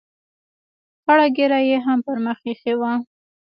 [1.03, 2.91] خړه ږیره یې هم پر مخ اېښې وه.